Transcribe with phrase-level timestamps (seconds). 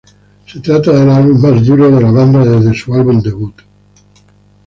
[0.47, 3.53] Se trata del álbum más duro de la banda desde su álbum debut.